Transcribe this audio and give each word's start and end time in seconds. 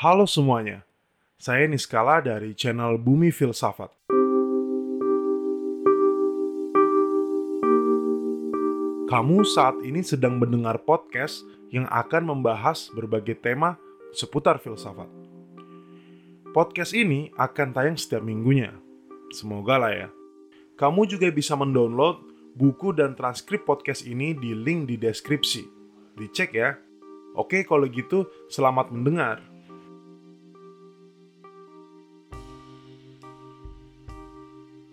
Halo 0.00 0.24
semuanya, 0.24 0.80
saya 1.36 1.68
Niskala 1.68 2.24
dari 2.24 2.56
channel 2.56 2.96
Bumi 2.96 3.28
Filsafat. 3.28 3.92
Kamu 9.12 9.44
saat 9.44 9.76
ini 9.84 10.00
sedang 10.00 10.40
mendengar 10.40 10.80
podcast 10.88 11.44
yang 11.68 11.84
akan 11.92 12.32
membahas 12.32 12.88
berbagai 12.96 13.44
tema 13.44 13.76
seputar 14.16 14.56
filsafat. 14.56 15.12
Podcast 16.56 16.96
ini 16.96 17.28
akan 17.36 17.68
tayang 17.76 18.00
setiap 18.00 18.24
minggunya. 18.24 18.72
Semoga 19.36 19.76
lah 19.84 19.92
ya. 19.92 20.08
Kamu 20.80 21.12
juga 21.12 21.28
bisa 21.28 21.60
mendownload 21.60 22.24
buku 22.56 22.96
dan 22.96 23.12
transkrip 23.12 23.68
podcast 23.68 24.08
ini 24.08 24.32
di 24.32 24.56
link 24.56 24.88
di 24.88 24.96
deskripsi. 24.96 25.60
Dicek 26.16 26.56
ya. 26.56 26.72
Oke, 27.36 27.68
kalau 27.68 27.84
gitu 27.84 28.24
selamat 28.48 28.96
mendengar. 28.96 29.49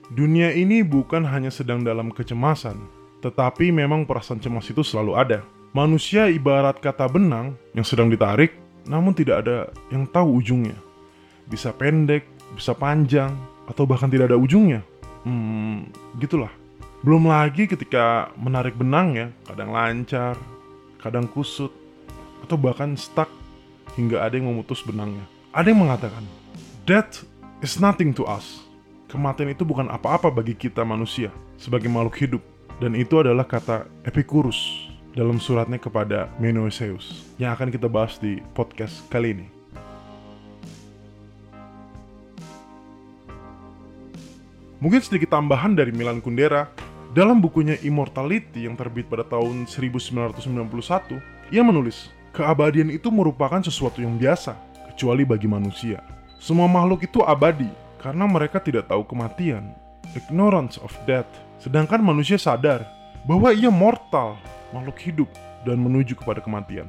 Dunia 0.08 0.56
ini 0.56 0.88
bukan 0.88 1.28
hanya 1.28 1.52
sedang 1.52 1.84
dalam 1.84 2.16
kecemasan, 2.16 2.80
tetapi 3.20 3.76
memang 3.76 4.08
perasaan 4.08 4.40
cemas 4.40 4.64
itu 4.72 4.80
selalu 4.80 5.20
ada. 5.20 5.40
Manusia 5.76 6.32
ibarat 6.32 6.80
kata 6.80 7.12
benang 7.12 7.60
yang 7.76 7.84
sedang 7.84 8.08
ditarik, 8.08 8.56
namun 8.88 9.12
tidak 9.12 9.44
ada 9.44 9.68
yang 9.92 10.08
tahu 10.08 10.40
ujungnya. 10.40 10.80
Bisa 11.52 11.76
pendek, 11.76 12.24
bisa 12.56 12.72
panjang, 12.72 13.36
atau 13.68 13.84
bahkan 13.84 14.08
tidak 14.08 14.32
ada 14.32 14.40
ujungnya. 14.40 14.80
Hmm, 15.28 15.92
gitulah. 16.24 16.56
Belum 17.04 17.28
lagi 17.28 17.68
ketika 17.68 18.32
menarik 18.40 18.80
benang 18.80 19.12
ya, 19.12 19.28
kadang 19.44 19.76
lancar, 19.76 20.40
kadang 21.04 21.28
kusut, 21.28 21.70
atau 22.48 22.56
bahkan 22.56 22.96
stuck 22.96 23.28
hingga 24.00 24.24
ada 24.24 24.40
yang 24.40 24.56
memutus 24.56 24.80
benangnya. 24.88 25.28
Ada 25.52 25.76
yang 25.76 25.84
mengatakan, 25.84 26.24
Death 26.88 27.28
is 27.60 27.76
nothing 27.84 28.16
to 28.16 28.24
us. 28.24 28.67
Kematian 29.08 29.56
itu 29.56 29.64
bukan 29.64 29.88
apa-apa 29.88 30.28
bagi 30.28 30.52
kita 30.52 30.84
manusia 30.84 31.32
sebagai 31.56 31.88
makhluk 31.88 32.20
hidup. 32.20 32.44
Dan 32.78 32.92
itu 32.92 33.16
adalah 33.24 33.48
kata 33.48 33.88
Epicurus 34.04 34.60
dalam 35.16 35.40
suratnya 35.40 35.80
kepada 35.80 36.28
Menoeseus 36.44 37.24
yang 37.40 37.56
akan 37.56 37.72
kita 37.72 37.88
bahas 37.88 38.20
di 38.20 38.44
podcast 38.52 39.08
kali 39.08 39.32
ini. 39.32 39.48
Mungkin 44.84 45.02
sedikit 45.02 45.34
tambahan 45.34 45.74
dari 45.74 45.96
Milan 45.96 46.20
Kundera 46.20 46.70
dalam 47.16 47.40
bukunya 47.40 47.80
Immortality 47.82 48.68
yang 48.68 48.76
terbit 48.76 49.08
pada 49.08 49.24
tahun 49.24 49.66
1991, 49.66 50.38
ia 51.50 51.64
menulis, 51.64 52.12
keabadian 52.36 52.92
itu 52.92 53.08
merupakan 53.10 53.64
sesuatu 53.64 54.04
yang 54.04 54.20
biasa, 54.20 54.54
kecuali 54.94 55.24
bagi 55.26 55.50
manusia. 55.50 56.04
Semua 56.38 56.70
makhluk 56.70 57.10
itu 57.10 57.26
abadi, 57.26 57.87
karena 57.98 58.26
mereka 58.30 58.62
tidak 58.62 58.90
tahu 58.90 59.06
kematian, 59.06 59.74
ignorance 60.14 60.78
of 60.82 60.94
death. 61.10 61.30
Sedangkan 61.58 62.02
manusia 62.02 62.38
sadar 62.38 62.86
bahwa 63.26 63.50
ia 63.52 63.74
mortal, 63.74 64.38
makhluk 64.70 64.98
hidup, 65.02 65.30
dan 65.66 65.82
menuju 65.82 66.16
kepada 66.16 66.40
kematian. 66.40 66.88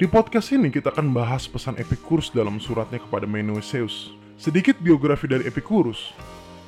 Di 0.00 0.08
podcast 0.08 0.48
ini 0.56 0.72
kita 0.72 0.88
akan 0.96 1.12
bahas 1.12 1.44
pesan 1.44 1.76
Epicurus 1.76 2.32
dalam 2.32 2.56
suratnya 2.56 2.96
kepada 3.04 3.28
Menoeseus. 3.28 4.08
Sedikit 4.40 4.80
biografi 4.80 5.28
dari 5.28 5.44
Epicurus, 5.44 6.16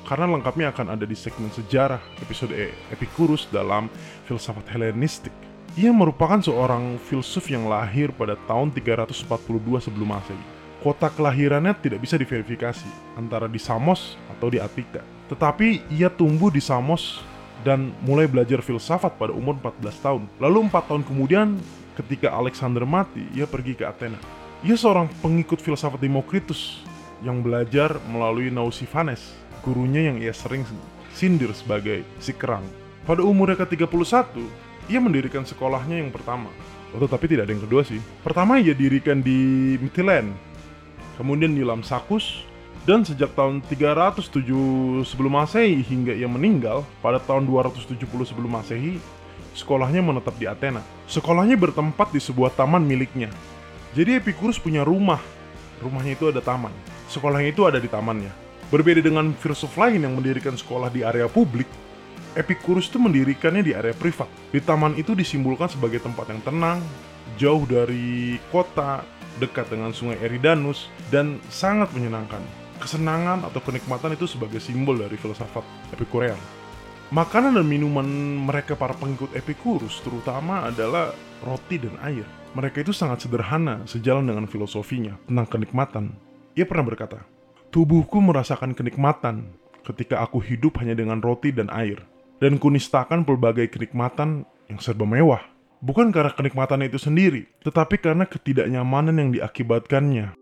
karena 0.05 0.29
lengkapnya 0.29 0.69
akan 0.69 0.93
ada 0.93 1.09
di 1.09 1.17
segmen 1.17 1.49
sejarah 1.49 1.97
episode 2.21 2.53
E, 2.53 2.69
Epicurus 2.93 3.49
dalam 3.49 3.89
filsafat 4.29 4.69
Helenistik. 4.69 5.52
Ia 5.73 5.89
merupakan 5.89 6.37
seorang 6.37 7.01
filsuf 7.01 7.49
yang 7.49 7.65
lahir 7.65 8.13
pada 8.13 8.37
tahun 8.45 8.69
342 8.69 9.25
sebelum 9.81 10.05
Masehi. 10.05 10.45
Kota 10.85 11.09
kelahirannya 11.09 11.73
tidak 11.81 11.97
bisa 11.97 12.13
diverifikasi 12.13 12.85
antara 13.17 13.49
di 13.49 13.57
Samos 13.57 14.13
atau 14.29 14.53
di 14.53 14.61
Attika. 14.61 15.01
Tetapi 15.33 15.89
ia 15.89 16.13
tumbuh 16.13 16.53
di 16.53 16.61
Samos 16.61 17.25
dan 17.65 17.89
mulai 18.05 18.29
belajar 18.29 18.61
filsafat 18.61 19.17
pada 19.17 19.33
umur 19.33 19.57
14 19.57 19.97
tahun. 19.97 20.23
Lalu 20.37 20.69
4 20.69 20.89
tahun 20.93 21.03
kemudian 21.09 21.57
ketika 21.97 22.29
Alexander 22.29 22.85
mati, 22.85 23.25
ia 23.33 23.49
pergi 23.49 23.73
ke 23.73 23.89
Athena. 23.89 24.21
Ia 24.61 24.77
seorang 24.77 25.09
pengikut 25.25 25.57
filsafat 25.57 25.97
Demokritus 25.97 26.85
yang 27.25 27.41
belajar 27.41 27.97
melalui 28.13 28.53
Nausiphanes, 28.53 29.33
gurunya 29.65 30.05
yang 30.05 30.21
ia 30.21 30.37
sering 30.37 30.69
sindir 31.17 31.49
sebagai 31.57 32.05
si 32.21 32.29
kerang. 32.29 32.61
Pada 33.09 33.25
umurnya 33.25 33.57
ke-31, 33.65 34.37
ia 34.91 34.99
mendirikan 34.99 35.47
sekolahnya 35.47 35.99
yang 35.99 36.11
pertama. 36.11 36.51
Oh, 36.93 37.01
tapi 37.09 37.25
tidak 37.25 37.49
ada 37.49 37.53
yang 37.57 37.63
kedua 37.65 37.81
sih. 37.81 37.97
Pertama 38.21 38.61
ia 38.61 38.77
dirikan 38.77 39.17
di 39.17 39.73
Mytilene, 39.81 40.29
kemudian 41.17 41.57
di 41.57 41.65
Lamsakus, 41.65 42.45
dan 42.85 43.01
sejak 43.01 43.33
tahun 43.33 43.63
307 43.65 45.07
sebelum 45.07 45.33
Masehi 45.39 45.81
hingga 45.81 46.13
ia 46.13 46.29
meninggal 46.29 46.83
pada 47.01 47.17
tahun 47.17 47.49
270 47.49 47.97
sebelum 48.05 48.51
Masehi, 48.51 49.01
sekolahnya 49.57 50.03
menetap 50.03 50.35
di 50.37 50.45
Athena. 50.45 50.85
Sekolahnya 51.09 51.57
bertempat 51.57 52.11
di 52.11 52.21
sebuah 52.21 52.53
taman 52.53 52.83
miliknya. 52.83 53.31
Jadi 53.97 54.19
Epicurus 54.19 54.61
punya 54.61 54.85
rumah. 54.85 55.21
Rumahnya 55.81 56.13
itu 56.13 56.29
ada 56.29 56.41
taman. 56.43 56.73
Sekolahnya 57.09 57.49
itu 57.49 57.63
ada 57.65 57.81
di 57.81 57.89
tamannya. 57.89 58.29
Berbeda 58.69 59.01
dengan 59.05 59.33
filsuf 59.37 59.73
lain 59.77 60.01
yang 60.01 60.13
mendirikan 60.17 60.57
sekolah 60.57 60.89
di 60.89 61.05
area 61.05 61.29
publik, 61.29 61.69
Epicurus 62.33 62.89
itu 62.89 62.97
mendirikannya 62.97 63.61
di 63.61 63.77
area 63.77 63.93
privat. 63.93 64.25
Di 64.49 64.57
taman 64.57 64.97
itu 64.97 65.13
disimbolkan 65.13 65.69
sebagai 65.69 66.01
tempat 66.01 66.33
yang 66.33 66.41
tenang, 66.41 66.81
jauh 67.37 67.61
dari 67.69 68.41
kota, 68.49 69.05
dekat 69.37 69.69
dengan 69.69 69.93
sungai 69.93 70.17
Eridanus, 70.17 70.89
dan 71.13 71.37
sangat 71.53 71.93
menyenangkan. 71.93 72.41
Kesenangan 72.81 73.45
atau 73.45 73.61
kenikmatan 73.61 74.17
itu 74.17 74.25
sebagai 74.25 74.57
simbol 74.57 74.97
dari 74.97 75.13
filsafat 75.13 75.61
Epikurean. 75.93 76.37
Makanan 77.13 77.61
dan 77.61 77.69
minuman 77.69 78.05
mereka 78.49 78.73
para 78.73 78.97
pengikut 78.97 79.29
Epicurus 79.37 80.01
terutama 80.01 80.65
adalah 80.65 81.13
roti 81.45 81.77
dan 81.77 81.93
air. 82.01 82.25
Mereka 82.57 82.81
itu 82.81 82.89
sangat 82.89 83.29
sederhana 83.29 83.85
sejalan 83.85 84.25
dengan 84.25 84.49
filosofinya 84.49 85.21
tentang 85.29 85.45
kenikmatan. 85.53 86.17
Ia 86.57 86.65
pernah 86.65 86.85
berkata, 86.89 87.21
Tubuhku 87.69 88.17
merasakan 88.21 88.73
kenikmatan 88.73 89.53
ketika 89.85 90.25
aku 90.25 90.41
hidup 90.41 90.81
hanya 90.81 90.97
dengan 90.97 91.21
roti 91.21 91.53
dan 91.53 91.69
air 91.69 92.01
dan 92.43 92.59
kunistakan 92.59 93.23
pelbagai 93.23 93.71
kenikmatan 93.71 94.43
yang 94.67 94.79
serba 94.83 95.07
mewah. 95.07 95.39
Bukan 95.79 96.11
karena 96.11 96.35
kenikmatan 96.35 96.83
itu 96.83 96.99
sendiri, 96.99 97.47
tetapi 97.63 98.03
karena 98.03 98.27
ketidaknyamanan 98.27 99.15
yang 99.15 99.29
diakibatkannya. 99.31 100.35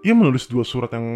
Ia 0.00 0.14
menulis 0.16 0.44
dua 0.48 0.64
surat 0.64 0.92
yang 0.92 1.08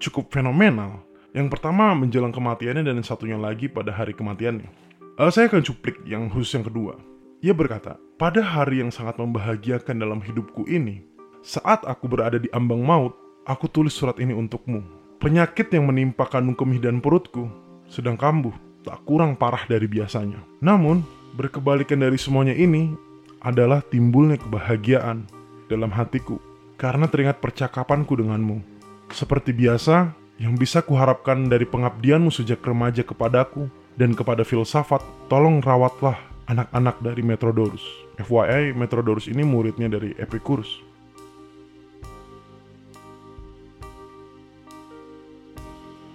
cukup 0.00 0.32
fenomenal. 0.32 1.04
Yang 1.32 1.48
pertama 1.56 1.92
menjelang 1.96 2.32
kematiannya 2.32 2.84
dan 2.84 3.00
yang 3.00 3.08
satunya 3.08 3.40
lagi 3.40 3.68
pada 3.68 3.92
hari 3.92 4.16
kematiannya. 4.16 4.68
Uh, 5.16 5.28
saya 5.32 5.48
akan 5.48 5.64
cuplik 5.64 6.00
yang 6.08 6.28
khusus 6.28 6.56
yang 6.56 6.64
kedua. 6.64 6.96
Ia 7.40 7.56
berkata, 7.56 7.96
pada 8.20 8.44
hari 8.44 8.84
yang 8.84 8.92
sangat 8.92 9.16
membahagiakan 9.16 9.96
dalam 9.96 10.20
hidupku 10.20 10.68
ini, 10.68 11.04
saat 11.40 11.84
aku 11.88 12.04
berada 12.04 12.36
di 12.36 12.52
ambang 12.52 12.84
maut, 12.84 13.16
aku 13.48 13.64
tulis 13.64 13.96
surat 13.96 14.20
ini 14.20 14.36
untukmu 14.36 15.01
Penyakit 15.22 15.70
yang 15.70 15.86
menimpa 15.86 16.26
kandung 16.26 16.58
kemih 16.58 16.82
dan 16.82 16.98
perutku 16.98 17.46
sedang 17.86 18.18
kambuh, 18.18 18.50
tak 18.82 19.06
kurang 19.06 19.38
parah 19.38 19.62
dari 19.70 19.86
biasanya. 19.86 20.42
Namun, 20.58 21.06
berkebalikan 21.38 22.02
dari 22.02 22.18
semuanya 22.18 22.58
ini 22.58 22.90
adalah 23.38 23.86
timbulnya 23.86 24.34
kebahagiaan 24.42 25.22
dalam 25.70 25.94
hatiku 25.94 26.42
karena 26.74 27.06
teringat 27.06 27.38
percakapanku 27.38 28.18
denganmu. 28.18 28.66
Seperti 29.14 29.54
biasa, 29.54 30.10
yang 30.42 30.58
bisa 30.58 30.82
kuharapkan 30.82 31.46
dari 31.46 31.70
pengabdianmu 31.70 32.34
sejak 32.34 32.58
remaja 32.66 33.06
kepadaku 33.06 33.70
dan 33.94 34.18
kepada 34.18 34.42
filsafat, 34.42 35.06
tolong 35.30 35.62
rawatlah 35.62 36.18
anak-anak 36.50 36.98
dari 36.98 37.22
Metrodorus. 37.22 37.86
FYI, 38.18 38.74
Metrodorus 38.74 39.30
ini 39.30 39.46
muridnya 39.46 39.86
dari 39.86 40.18
Epicurus. 40.18 40.82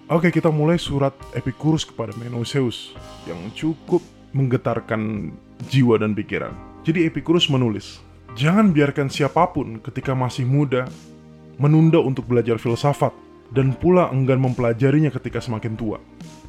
Oke, 0.07 0.31
kita 0.31 0.48
mulai 0.48 0.80
surat 0.80 1.12
Epicurus 1.36 1.83
kepada 1.83 2.15
Menoseus 2.15 2.95
yang 3.27 3.39
cukup 3.51 4.00
menggetarkan 4.31 5.36
jiwa 5.68 6.00
dan 6.00 6.15
pikiran. 6.15 6.56
Jadi 6.88 7.04
Epicurus 7.04 7.51
menulis, 7.51 8.00
Jangan 8.38 8.69
biarkan 8.69 9.09
siapa 9.09 9.50
pun 9.50 9.81
ketika 9.81 10.13
masih 10.13 10.45
muda 10.45 10.86
menunda 11.57 11.98
untuk 11.98 12.30
belajar 12.30 12.62
filsafat 12.62 13.09
dan 13.50 13.74
pula 13.74 14.13
enggan 14.13 14.38
mempelajarinya 14.38 15.09
ketika 15.09 15.42
semakin 15.42 15.74
tua. 15.74 15.98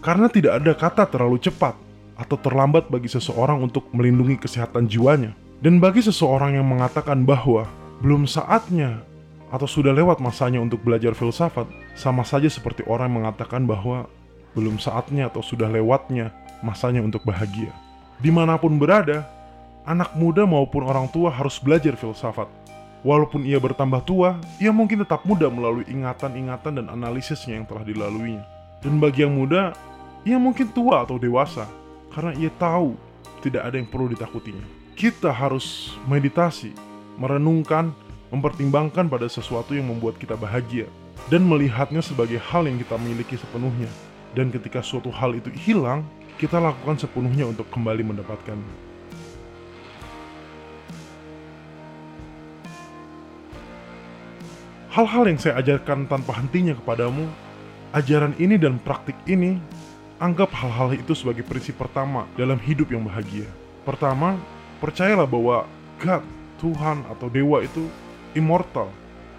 Karena 0.04 0.28
tidak 0.28 0.60
ada 0.60 0.76
kata 0.76 1.08
terlalu 1.08 1.40
cepat 1.40 1.72
atau 2.20 2.36
terlambat 2.36 2.92
bagi 2.92 3.08
seseorang 3.08 3.64
untuk 3.64 3.88
melindungi 3.96 4.36
kesehatan 4.36 4.84
jiwanya. 4.84 5.32
Dan 5.64 5.80
bagi 5.80 6.04
seseorang 6.04 6.60
yang 6.60 6.68
mengatakan 6.68 7.24
bahwa 7.24 7.64
belum 8.04 8.28
saatnya 8.28 9.00
atau 9.48 9.64
sudah 9.64 9.92
lewat 9.96 10.20
masanya 10.20 10.60
untuk 10.60 10.84
belajar 10.84 11.16
filsafat, 11.16 11.68
sama 11.96 12.24
saja 12.24 12.48
seperti 12.52 12.84
orang 12.84 13.12
mengatakan 13.12 13.64
bahwa 13.64 14.08
belum 14.52 14.76
saatnya 14.76 15.28
atau 15.28 15.40
sudah 15.40 15.68
lewatnya 15.68 16.32
masanya 16.60 17.00
untuk 17.00 17.24
bahagia. 17.24 17.72
Di 18.18 18.28
mana 18.28 18.58
pun 18.58 18.76
berada, 18.76 19.24
anak 19.86 20.12
muda 20.18 20.44
maupun 20.44 20.84
orang 20.84 21.08
tua 21.08 21.32
harus 21.32 21.56
belajar 21.62 21.96
filsafat. 21.96 22.50
Walaupun 23.06 23.46
ia 23.46 23.62
bertambah 23.62 24.02
tua, 24.02 24.36
ia 24.58 24.74
mungkin 24.74 25.06
tetap 25.06 25.22
muda 25.22 25.46
melalui 25.46 25.86
ingatan-ingatan 25.86 26.82
dan 26.82 26.86
analisisnya 26.90 27.62
yang 27.62 27.64
telah 27.64 27.86
dilaluinya. 27.86 28.42
Dan 28.82 28.98
bagi 28.98 29.22
yang 29.22 29.38
muda, 29.38 29.70
ia 30.26 30.34
mungkin 30.34 30.66
tua 30.74 31.06
atau 31.06 31.14
dewasa, 31.14 31.70
karena 32.10 32.34
ia 32.34 32.50
tahu 32.58 32.98
tidak 33.38 33.70
ada 33.70 33.78
yang 33.78 33.86
perlu 33.86 34.10
ditakutinya. 34.10 34.66
Kita 34.98 35.30
harus 35.30 35.94
meditasi, 36.10 36.74
merenungkan, 37.14 37.94
mempertimbangkan 38.28 39.08
pada 39.08 39.26
sesuatu 39.28 39.72
yang 39.72 39.88
membuat 39.88 40.20
kita 40.20 40.36
bahagia, 40.36 40.88
dan 41.32 41.44
melihatnya 41.44 42.04
sebagai 42.04 42.40
hal 42.40 42.68
yang 42.68 42.76
kita 42.80 42.96
miliki 43.00 43.36
sepenuhnya. 43.40 43.88
Dan 44.36 44.52
ketika 44.52 44.84
suatu 44.84 45.08
hal 45.08 45.34
itu 45.34 45.48
hilang, 45.52 46.04
kita 46.36 46.60
lakukan 46.60 47.00
sepenuhnya 47.00 47.48
untuk 47.48 47.66
kembali 47.72 48.04
mendapatkannya. 48.04 48.88
Hal-hal 54.88 55.24
yang 55.30 55.38
saya 55.38 55.60
ajarkan 55.62 56.10
tanpa 56.10 56.34
hentinya 56.36 56.74
kepadamu, 56.74 57.28
ajaran 57.94 58.34
ini 58.36 58.58
dan 58.58 58.82
praktik 58.82 59.14
ini, 59.30 59.62
anggap 60.18 60.50
hal-hal 60.50 60.92
itu 60.96 61.14
sebagai 61.14 61.46
prinsip 61.46 61.78
pertama 61.78 62.26
dalam 62.34 62.58
hidup 62.58 62.90
yang 62.90 63.06
bahagia. 63.06 63.46
Pertama, 63.86 64.34
percayalah 64.82 65.28
bahwa 65.28 65.64
God, 66.02 66.24
Tuhan 66.58 67.06
atau 67.06 67.30
Dewa 67.30 67.62
itu 67.62 67.86
immortal, 68.36 68.90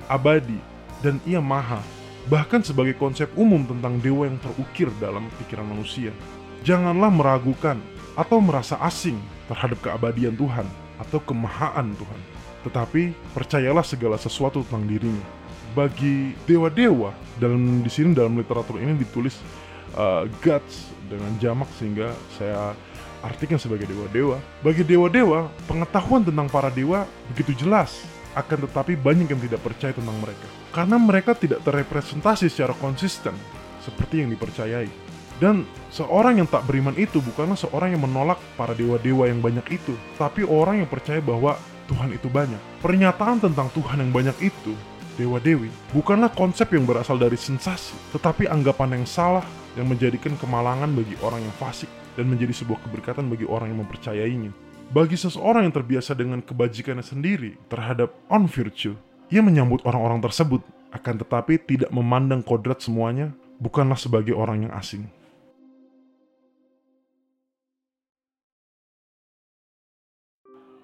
abadi, 0.07 0.57
dan 1.03 1.21
ia 1.27 1.41
maha. 1.43 1.81
Bahkan 2.29 2.61
sebagai 2.61 2.93
konsep 2.97 3.29
umum 3.33 3.65
tentang 3.65 3.97
dewa 4.01 4.29
yang 4.29 4.37
terukir 4.41 4.89
dalam 5.01 5.27
pikiran 5.41 5.65
manusia. 5.65 6.13
Janganlah 6.61 7.09
meragukan 7.09 7.79
atau 8.13 8.37
merasa 8.43 8.77
asing 8.83 9.17
terhadap 9.49 9.79
keabadian 9.81 10.35
Tuhan 10.37 10.67
atau 11.01 11.17
kemahaan 11.23 11.95
Tuhan. 11.95 12.21
Tetapi 12.67 13.15
percayalah 13.33 13.85
segala 13.87 14.19
sesuatu 14.19 14.61
tentang 14.67 14.85
dirinya 14.85 15.39
bagi 15.77 16.33
dewa-dewa 16.49 17.13
dalam 17.37 17.85
di 17.85 17.91
sini 17.91 18.17
dalam 18.17 18.33
literatur 18.37 18.81
ini 18.81 18.97
ditulis 18.97 19.37
uh, 19.93 20.25
gods 20.41 20.89
dengan 21.09 21.29
jamak 21.37 21.69
sehingga 21.77 22.13
saya 22.37 22.73
artikan 23.19 23.59
sebagai 23.59 23.89
dewa-dewa. 23.89 24.39
Bagi 24.63 24.83
dewa-dewa, 24.85 25.51
pengetahuan 25.67 26.23
tentang 26.23 26.47
para 26.47 26.71
dewa 26.71 27.03
begitu 27.33 27.65
jelas, 27.65 28.05
akan 28.37 28.69
tetapi 28.69 28.93
banyak 28.99 29.31
yang 29.31 29.41
tidak 29.41 29.61
percaya 29.63 29.93
tentang 29.95 30.17
mereka. 30.21 30.47
Karena 30.69 30.97
mereka 31.01 31.31
tidak 31.33 31.65
terrepresentasi 31.65 32.49
secara 32.49 32.77
konsisten 32.77 33.33
seperti 33.81 34.21
yang 34.21 34.29
dipercayai. 34.33 34.89
Dan 35.39 35.63
seorang 35.87 36.43
yang 36.43 36.49
tak 36.51 36.67
beriman 36.67 36.93
itu 36.99 37.23
bukanlah 37.23 37.55
seorang 37.55 37.95
yang 37.95 38.03
menolak 38.03 38.37
para 38.59 38.75
dewa-dewa 38.75 39.31
yang 39.31 39.39
banyak 39.39 39.79
itu, 39.79 39.95
tapi 40.19 40.43
orang 40.43 40.83
yang 40.83 40.89
percaya 40.91 41.23
bahwa 41.23 41.55
Tuhan 41.87 42.11
itu 42.11 42.27
banyak. 42.27 42.59
Pernyataan 42.83 43.39
tentang 43.39 43.71
Tuhan 43.71 44.03
yang 44.03 44.11
banyak 44.11 44.37
itu 44.43 44.75
dewa-dewi 45.19 45.67
bukanlah 45.91 46.31
konsep 46.31 46.71
yang 46.71 46.87
berasal 46.87 47.19
dari 47.19 47.35
sensasi, 47.35 47.95
tetapi 48.15 48.47
anggapan 48.47 48.99
yang 48.99 49.05
salah 49.07 49.43
yang 49.75 49.87
menjadikan 49.87 50.35
kemalangan 50.39 50.91
bagi 50.91 51.15
orang 51.23 51.43
yang 51.43 51.55
fasik 51.55 51.91
dan 52.15 52.27
menjadi 52.27 52.51
sebuah 52.51 52.83
keberkatan 52.87 53.31
bagi 53.31 53.47
orang 53.47 53.71
yang 53.71 53.83
mempercayainya. 53.83 54.68
Bagi 54.89 55.13
seseorang 55.13 55.69
yang 55.69 55.75
terbiasa 55.77 56.17
dengan 56.17 56.41
kebajikannya 56.41 57.05
sendiri 57.05 57.61
terhadap 57.69 58.09
on 58.25 58.49
virtue, 58.49 58.97
ia 59.29 59.37
menyambut 59.37 59.85
orang-orang 59.85 60.17
tersebut, 60.17 60.65
akan 60.89 61.21
tetapi 61.21 61.61
tidak 61.61 61.93
memandang 61.93 62.41
kodrat 62.41 62.81
semuanya, 62.81 63.29
bukanlah 63.61 63.93
sebagai 63.93 64.33
orang 64.33 64.65
yang 64.65 64.73
asing. 64.73 65.05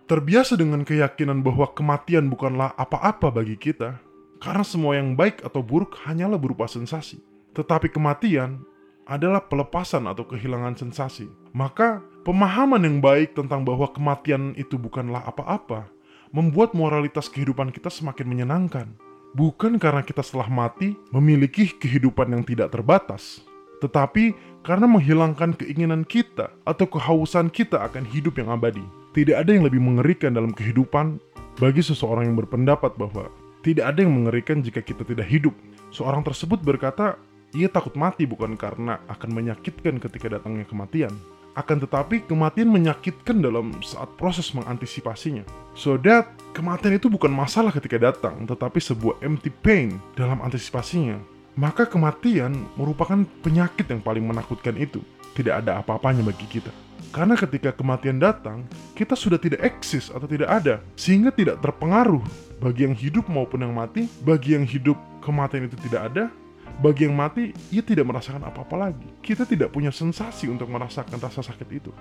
Terbiasa 0.06 0.54
dengan 0.54 0.86
keyakinan 0.86 1.42
bahwa 1.42 1.66
kematian 1.74 2.30
bukanlah 2.30 2.78
apa-apa 2.78 3.34
bagi 3.34 3.58
kita, 3.58 3.98
karena 4.38 4.62
semua 4.62 5.02
yang 5.02 5.18
baik 5.18 5.42
atau 5.42 5.66
buruk 5.66 5.98
hanyalah 6.06 6.38
berupa 6.38 6.70
sensasi. 6.70 7.18
Tetapi 7.58 7.90
kematian 7.90 8.62
adalah 9.06 9.46
pelepasan 9.46 10.10
atau 10.10 10.26
kehilangan 10.26 10.78
sensasi. 10.78 11.30
Maka 11.54 12.02
pemahaman 12.26 12.82
yang 12.82 12.98
baik 13.00 13.38
tentang 13.38 13.62
bahwa 13.62 13.90
kematian 13.94 14.58
itu 14.58 14.76
bukanlah 14.76 15.22
apa-apa 15.26 15.90
membuat 16.34 16.76
moralitas 16.76 17.30
kehidupan 17.32 17.72
kita 17.72 17.88
semakin 17.88 18.28
menyenangkan. 18.28 18.88
Bukan 19.36 19.80
karena 19.80 20.04
kita 20.04 20.24
setelah 20.24 20.48
mati 20.48 20.96
memiliki 21.12 21.68
kehidupan 21.76 22.32
yang 22.32 22.44
tidak 22.48 22.72
terbatas, 22.72 23.44
tetapi 23.84 24.32
karena 24.64 24.88
menghilangkan 24.88 25.54
keinginan 25.60 26.08
kita 26.08 26.50
atau 26.64 26.88
kehausan 26.88 27.52
kita 27.52 27.84
akan 27.84 28.08
hidup 28.08 28.40
yang 28.40 28.50
abadi. 28.50 28.84
Tidak 29.12 29.36
ada 29.36 29.52
yang 29.52 29.68
lebih 29.68 29.84
mengerikan 29.84 30.36
dalam 30.36 30.56
kehidupan 30.56 31.20
bagi 31.60 31.84
seseorang 31.84 32.32
yang 32.32 32.40
berpendapat 32.40 32.96
bahwa 32.96 33.28
tidak 33.64 33.96
ada 33.96 34.04
yang 34.04 34.14
mengerikan 34.14 34.60
jika 34.64 34.80
kita 34.80 35.04
tidak 35.08 35.28
hidup. 35.28 35.56
Seorang 35.92 36.24
tersebut 36.24 36.60
berkata, 36.64 37.20
ia 37.56 37.72
takut 37.72 37.96
mati 37.96 38.28
bukan 38.28 38.60
karena 38.60 39.00
akan 39.08 39.32
menyakitkan 39.32 39.98
ketika 40.04 40.28
datangnya 40.28 40.68
kematian. 40.68 41.16
Akan 41.56 41.80
tetapi 41.80 42.28
kematian 42.28 42.68
menyakitkan 42.68 43.40
dalam 43.40 43.72
saat 43.80 44.12
proses 44.20 44.52
mengantisipasinya. 44.52 45.48
So 45.72 45.96
that 46.04 46.28
kematian 46.52 47.00
itu 47.00 47.08
bukan 47.08 47.32
masalah 47.32 47.72
ketika 47.72 47.96
datang, 47.96 48.44
tetapi 48.44 48.76
sebuah 48.84 49.24
empty 49.24 49.56
pain 49.64 49.96
dalam 50.20 50.44
antisipasinya. 50.44 51.16
Maka 51.56 51.88
kematian 51.88 52.68
merupakan 52.76 53.24
penyakit 53.40 53.88
yang 53.88 54.04
paling 54.04 54.28
menakutkan 54.28 54.76
itu. 54.76 55.00
Tidak 55.32 55.64
ada 55.64 55.80
apa-apanya 55.80 56.28
bagi 56.28 56.44
kita. 56.44 56.72
Karena 57.16 57.40
ketika 57.40 57.72
kematian 57.72 58.20
datang, 58.20 58.68
kita 58.92 59.16
sudah 59.16 59.40
tidak 59.40 59.64
eksis 59.64 60.12
atau 60.12 60.28
tidak 60.28 60.52
ada, 60.52 60.84
sehingga 61.00 61.32
tidak 61.32 61.64
terpengaruh 61.64 62.20
bagi 62.60 62.84
yang 62.84 62.92
hidup 62.92 63.32
maupun 63.32 63.64
yang 63.64 63.72
mati. 63.72 64.12
Bagi 64.28 64.60
yang 64.60 64.68
hidup, 64.68 65.00
kematian 65.24 65.72
itu 65.72 65.80
tidak 65.88 66.12
ada. 66.12 66.28
Bagi 66.76 67.08
yang 67.08 67.16
mati, 67.16 67.56
ia 67.72 67.80
tidak 67.80 68.08
merasakan 68.12 68.44
apa-apa 68.44 68.76
lagi. 68.76 69.08
Kita 69.24 69.48
tidak 69.48 69.72
punya 69.72 69.96
sensasi 69.96 70.52
untuk 70.52 70.68
merasakan 70.68 71.16
rasa 71.20 71.40
sakit 71.40 71.70
itu. 71.72 71.92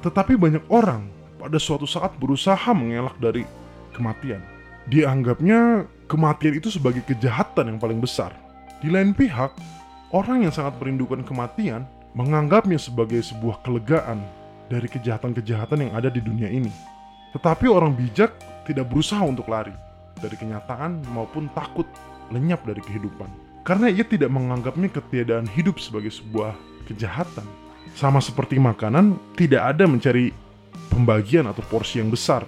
Tetapi 0.00 0.38
banyak 0.38 0.64
orang 0.72 1.10
pada 1.36 1.58
suatu 1.60 1.84
saat 1.84 2.16
berusaha 2.16 2.70
mengelak 2.72 3.18
dari 3.20 3.44
kematian. 3.92 4.40
Dianggapnya 4.86 5.84
kematian 6.06 6.56
itu 6.56 6.70
sebagai 6.70 7.02
kejahatan 7.04 7.74
yang 7.74 7.78
paling 7.82 7.98
besar 7.98 8.30
di 8.84 8.92
lain 8.92 9.16
pihak, 9.16 9.56
orang 10.12 10.44
yang 10.44 10.52
sangat 10.52 10.76
merindukan 10.76 11.24
kematian 11.24 11.88
menganggapnya 12.12 12.76
sebagai 12.76 13.24
sebuah 13.24 13.64
kelegaan 13.64 14.20
dari 14.68 14.84
kejahatan-kejahatan 14.84 15.88
yang 15.88 15.92
ada 15.96 16.12
di 16.12 16.20
dunia 16.20 16.48
ini. 16.52 16.68
Tetapi 17.32 17.66
orang 17.72 17.96
bijak 17.96 18.36
tidak 18.66 18.90
berusaha 18.90 19.22
untuk 19.22 19.46
lari 19.46 19.72
dari 20.18 20.34
kenyataan 20.34 21.06
maupun 21.14 21.46
takut 21.54 21.86
lenyap 22.34 22.66
dari 22.66 22.82
kehidupan. 22.82 23.30
Karena 23.62 23.90
ia 23.90 24.02
tidak 24.02 24.30
menganggapnya 24.30 24.90
ketiadaan 24.90 25.46
hidup 25.50 25.78
sebagai 25.78 26.10
sebuah 26.10 26.54
kejahatan. 26.86 27.46
Sama 27.94 28.20
seperti 28.20 28.58
makanan, 28.58 29.16
tidak 29.38 29.74
ada 29.74 29.88
mencari 29.88 30.30
pembagian 30.90 31.48
atau 31.48 31.64
porsi 31.66 31.98
yang 32.02 32.10
besar 32.10 32.44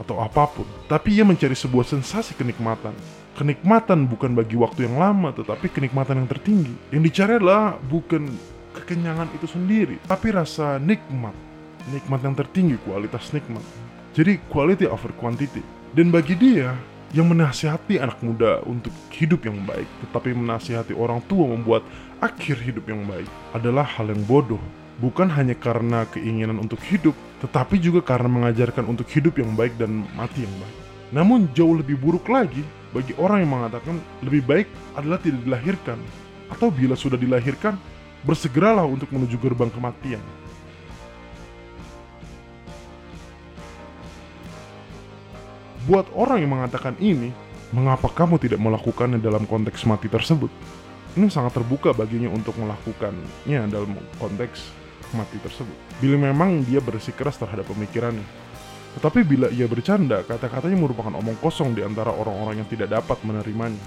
atau 0.00 0.16
apa 0.16 0.48
pun, 0.48 0.64
tapi 0.88 1.20
ia 1.20 1.28
mencari 1.28 1.52
sebuah 1.52 1.84
sensasi 1.84 2.32
kenikmatan 2.32 2.96
kenikmatan 3.40 4.04
bukan 4.04 4.36
bagi 4.36 4.52
waktu 4.60 4.84
yang 4.84 5.00
lama 5.00 5.32
tetapi 5.32 5.72
kenikmatan 5.72 6.20
yang 6.20 6.28
tertinggi. 6.28 6.74
Yang 6.92 7.02
dicari 7.08 7.32
adalah 7.40 7.80
bukan 7.88 8.28
kekenyangan 8.76 9.32
itu 9.32 9.46
sendiri, 9.48 9.96
tapi 10.04 10.28
rasa 10.28 10.76
nikmat. 10.76 11.32
Nikmat 11.88 12.20
yang 12.20 12.36
tertinggi, 12.36 12.76
kualitas 12.84 13.32
nikmat. 13.32 13.64
Jadi 14.10 14.42
quality 14.50 14.90
over 14.90 15.14
quantity. 15.14 15.62
Dan 15.94 16.10
bagi 16.10 16.34
dia, 16.34 16.74
yang 17.10 17.26
menasihati 17.30 17.98
anak 17.98 18.22
muda 18.22 18.62
untuk 18.66 18.94
hidup 19.10 19.42
yang 19.42 19.58
baik, 19.66 19.86
tetapi 20.06 20.30
menasihati 20.30 20.94
orang 20.94 21.18
tua 21.26 21.46
membuat 21.50 21.82
akhir 22.22 22.62
hidup 22.62 22.86
yang 22.86 23.02
baik 23.06 23.26
adalah 23.50 23.82
hal 23.82 24.10
yang 24.10 24.22
bodoh. 24.26 24.62
Bukan 25.02 25.26
hanya 25.32 25.56
karena 25.58 26.06
keinginan 26.12 26.60
untuk 26.62 26.78
hidup, 26.86 27.16
tetapi 27.42 27.80
juga 27.82 28.04
karena 28.04 28.28
mengajarkan 28.30 28.86
untuk 28.86 29.08
hidup 29.10 29.40
yang 29.42 29.56
baik 29.58 29.74
dan 29.80 30.06
mati 30.14 30.46
yang 30.46 30.54
baik. 30.60 30.76
Namun 31.10 31.50
jauh 31.56 31.74
lebih 31.74 31.98
buruk 31.98 32.30
lagi 32.30 32.62
bagi 32.94 33.14
orang 33.18 33.42
yang 33.42 33.52
mengatakan 33.58 33.98
lebih 34.22 34.46
baik 34.46 34.66
adalah 34.94 35.18
tidak 35.18 35.42
dilahirkan 35.42 35.98
atau 36.50 36.70
bila 36.70 36.94
sudah 36.94 37.18
dilahirkan 37.18 37.74
bersegeralah 38.22 38.86
untuk 38.86 39.10
menuju 39.10 39.34
gerbang 39.40 39.72
kematian. 39.72 40.22
Buat 45.90 46.06
orang 46.14 46.38
yang 46.38 46.54
mengatakan 46.54 46.94
ini, 47.02 47.34
mengapa 47.74 48.06
kamu 48.06 48.38
tidak 48.38 48.62
melakukannya 48.62 49.18
dalam 49.18 49.42
konteks 49.42 49.82
mati 49.90 50.06
tersebut? 50.06 50.46
Ini 51.18 51.26
sangat 51.26 51.58
terbuka 51.58 51.90
baginya 51.90 52.30
untuk 52.30 52.54
melakukannya 52.62 53.66
dalam 53.66 53.98
konteks 54.22 54.70
mati 55.18 55.42
tersebut. 55.42 55.74
Bila 55.98 56.30
memang 56.30 56.62
dia 56.62 56.78
bersikeras 56.78 57.34
terhadap 57.42 57.66
pemikirannya. 57.66 58.22
Tetapi 59.02 59.26
bila 59.26 59.50
ia 59.50 59.66
bercanda, 59.66 60.22
kata-katanya 60.22 60.78
merupakan 60.78 61.10
omong 61.10 61.34
kosong 61.42 61.74
di 61.74 61.82
antara 61.82 62.14
orang-orang 62.14 62.62
yang 62.62 62.70
tidak 62.70 62.94
dapat 62.94 63.18
menerimanya. 63.26 63.82